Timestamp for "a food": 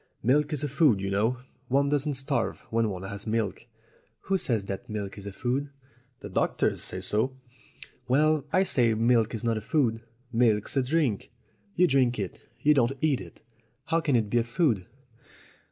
0.63-0.99, 5.27-5.69, 9.59-10.01, 14.39-14.87